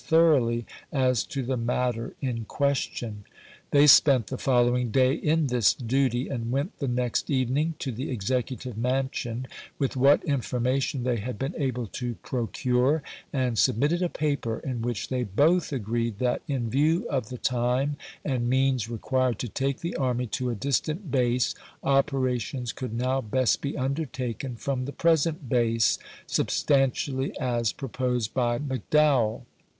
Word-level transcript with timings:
thoroughly 0.03 0.65
as 0.91 1.23
to 1.23 1.43
the 1.43 1.55
matter 1.55 2.15
in 2.21 2.43
question. 2.45 3.23
They 3.69 3.85
spent 3.85 4.25
the 4.25 4.39
following 4.39 4.89
day 4.89 5.13
in 5.13 5.45
this 5.45 5.75
duty, 5.75 6.27
and 6.27 6.49
went 6.49 6.79
the 6.79 6.87
next 6.87 7.29
evening 7.29 7.75
to 7.77 7.91
the 7.91 8.09
Executive 8.09 8.75
Mansion 8.75 9.45
with 9.77 9.95
what 9.95 10.23
information 10.25 11.03
they 11.03 11.17
had 11.17 11.37
been 11.37 11.53
able 11.55 11.85
to 11.85 12.15
procure, 12.23 13.03
and 13.31 13.59
submitted 13.59 14.01
a 14.01 14.09
paper 14.09 14.57
in 14.61 14.81
which 14.81 15.09
they 15.09 15.21
both 15.21 15.71
agreed 15.71 16.17
that, 16.17 16.41
in 16.47 16.67
view 16.71 17.07
of 17.07 17.29
the 17.29 17.37
time 17.37 17.95
and 18.25 18.49
means 18.49 18.89
required 18.89 19.37
to 19.37 19.47
take 19.49 19.81
the 19.81 19.95
army 19.97 20.25
to 20.25 20.49
a 20.49 20.55
distant 20.55 21.11
base, 21.11 21.53
operations 21.83 22.73
conld 22.73 22.93
now 22.93 23.21
best 23.21 23.61
be 23.61 23.77
undertaken 23.77 24.55
from 24.55 24.85
the 24.85 24.93
present 24.93 25.47
base, 25.47 25.99
substantially 26.25 27.37
as 27.39 27.71
proposed 27.71 28.33
by 28.33 28.57
McDowell. 28.57 29.43